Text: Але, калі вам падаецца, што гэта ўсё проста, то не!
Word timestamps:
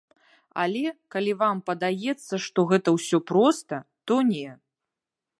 Але, 0.61 0.91
калі 1.15 1.33
вам 1.41 1.59
падаецца, 1.67 2.39
што 2.45 2.59
гэта 2.71 2.89
ўсё 2.97 3.17
проста, 3.33 3.75
то 4.11 4.17
не! 4.31 4.49